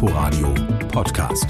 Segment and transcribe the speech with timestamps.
[0.00, 0.54] Inforadio
[0.92, 1.48] Podcast.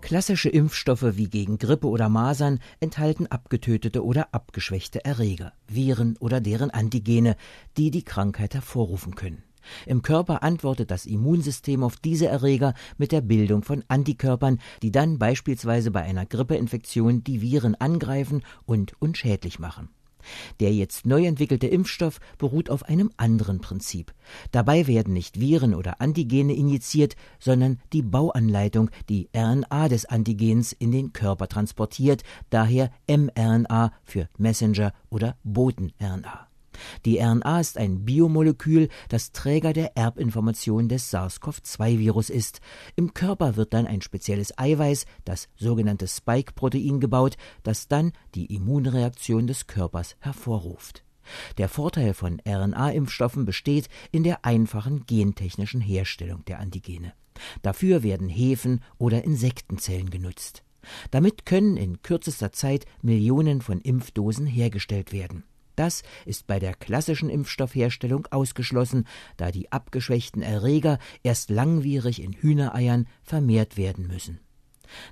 [0.00, 6.70] Klassische Impfstoffe wie gegen Grippe oder Masern enthalten abgetötete oder abgeschwächte Erreger, Viren oder deren
[6.70, 7.34] Antigene,
[7.76, 9.42] die die Krankheit hervorrufen können.
[9.86, 15.18] Im Körper antwortet das Immunsystem auf diese Erreger mit der Bildung von Antikörpern, die dann
[15.18, 19.88] beispielsweise bei einer Grippeinfektion die Viren angreifen und unschädlich machen.
[20.60, 24.12] Der jetzt neu entwickelte Impfstoff beruht auf einem anderen Prinzip.
[24.50, 30.92] Dabei werden nicht Viren oder Antigene injiziert, sondern die Bauanleitung, die RNA des Antigens in
[30.92, 36.49] den Körper transportiert, daher mRNA für Messenger oder Boten-RNA.
[37.04, 42.60] Die RNA ist ein Biomolekül, das Träger der Erbinformation des SARS-CoV-2-Virus ist.
[42.96, 49.46] Im Körper wird dann ein spezielles Eiweiß, das sogenannte Spike-Protein, gebaut, das dann die Immunreaktion
[49.46, 51.04] des Körpers hervorruft.
[51.58, 57.12] Der Vorteil von RNA-Impfstoffen besteht in der einfachen gentechnischen Herstellung der Antigene.
[57.62, 60.62] Dafür werden Hefen oder Insektenzellen genutzt.
[61.10, 65.44] Damit können in kürzester Zeit Millionen von Impfdosen hergestellt werden.
[65.80, 69.06] Das ist bei der klassischen Impfstoffherstellung ausgeschlossen,
[69.38, 74.40] da die abgeschwächten Erreger erst langwierig in Hühnereiern vermehrt werden müssen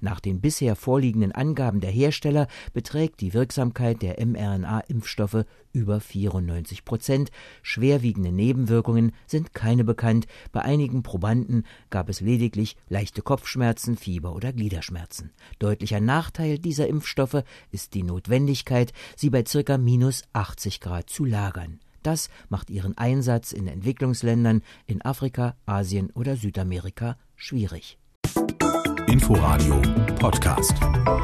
[0.01, 7.31] nach den bisher vorliegenden Angaben der Hersteller beträgt die Wirksamkeit der mRNA-Impfstoffe über 94 Prozent.
[7.63, 10.27] Schwerwiegende Nebenwirkungen sind keine bekannt.
[10.53, 15.31] Bei einigen Probanden gab es lediglich leichte Kopfschmerzen, Fieber oder Gliederschmerzen.
[15.59, 21.81] Deutlicher Nachteil dieser Impfstoffe ist die Notwendigkeit, sie bei circa minus 80 Grad zu lagern.
[22.03, 27.99] Das macht ihren Einsatz in Entwicklungsländern in Afrika, Asien oder Südamerika schwierig.
[29.19, 29.83] Inforadio
[30.21, 31.18] Podcast.